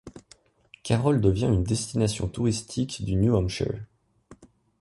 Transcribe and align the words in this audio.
Carroll 0.81 1.21
devient 1.21 1.45
une 1.53 1.63
destination 1.63 2.27
touristique 2.27 3.05
du 3.05 3.15
New 3.15 3.35
Hampshire. 3.35 3.85